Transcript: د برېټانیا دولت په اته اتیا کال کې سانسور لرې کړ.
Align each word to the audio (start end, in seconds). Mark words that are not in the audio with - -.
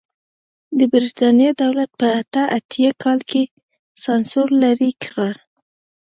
د 0.77 0.79
برېټانیا 0.93 1.51
دولت 1.63 1.91
په 1.99 2.07
اته 2.21 2.43
اتیا 2.57 2.91
کال 3.03 3.19
کې 3.31 3.43
سانسور 4.03 4.47
لرې 4.61 4.91
کړ. 5.03 5.31